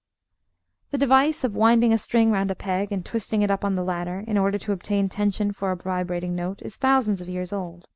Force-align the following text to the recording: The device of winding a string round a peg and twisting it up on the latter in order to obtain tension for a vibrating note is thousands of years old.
The 0.89 0.97
device 0.97 1.43
of 1.43 1.55
winding 1.55 1.93
a 1.93 1.99
string 1.99 2.31
round 2.31 2.49
a 2.49 2.55
peg 2.55 2.91
and 2.91 3.05
twisting 3.05 3.43
it 3.43 3.51
up 3.51 3.63
on 3.63 3.75
the 3.75 3.83
latter 3.83 4.21
in 4.25 4.35
order 4.35 4.57
to 4.57 4.71
obtain 4.71 5.09
tension 5.09 5.51
for 5.51 5.69
a 5.71 5.75
vibrating 5.75 6.33
note 6.33 6.59
is 6.63 6.75
thousands 6.75 7.21
of 7.21 7.29
years 7.29 7.53
old. 7.53 7.87